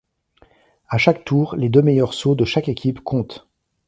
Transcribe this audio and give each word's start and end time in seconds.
À 0.89 0.97
chaque 0.97 1.23
tour, 1.23 1.55
les 1.55 1.69
deux 1.69 1.83
meilleurs 1.83 2.15
sauts 2.15 2.33
de 2.33 2.43
chaque 2.43 2.69
équipe 2.69 3.01
comptent. 3.01 3.47